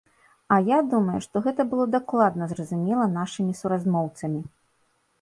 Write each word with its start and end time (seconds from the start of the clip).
І 0.53 0.57
я 0.69 0.79
думаю, 0.93 1.19
што 1.25 1.43
гэта 1.49 1.61
было 1.75 1.85
дакладна 1.97 2.51
зразумела 2.57 3.09
нашымі 3.21 3.53
суразмоўцамі. 3.63 4.47